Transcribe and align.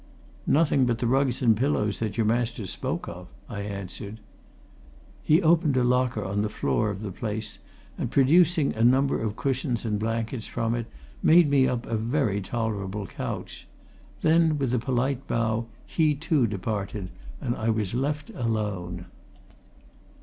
"Nothing 0.47 0.87
but 0.87 0.97
the 0.97 1.05
rugs 1.05 1.43
and 1.43 1.55
pillows 1.55 1.99
that 1.99 2.17
your 2.17 2.25
master 2.25 2.65
spoke 2.65 3.07
of," 3.07 3.27
I 3.47 3.59
answered. 3.61 4.19
He 5.21 5.43
opened 5.43 5.77
a 5.77 5.83
locker 5.83 6.25
on 6.25 6.41
the 6.41 6.49
floor 6.49 6.89
of 6.89 7.03
the 7.03 7.11
place 7.11 7.59
and 7.99 8.09
producing 8.09 8.73
a 8.73 8.83
number 8.83 9.21
of 9.21 9.35
cushions 9.35 9.85
and 9.85 9.99
blankets 9.99 10.47
from 10.47 10.73
it 10.73 10.87
made 11.21 11.51
me 11.51 11.67
up 11.67 11.85
a 11.85 11.97
very 11.97 12.41
tolerable 12.41 13.05
couch. 13.05 13.67
Then, 14.23 14.57
with 14.57 14.73
a 14.73 14.79
polite 14.79 15.27
bow, 15.27 15.67
he, 15.85 16.15
too, 16.15 16.47
departed, 16.47 17.11
and 17.39 17.55
I 17.55 17.69
was 17.69 17.93
left 17.93 18.31
alone. 18.33 19.05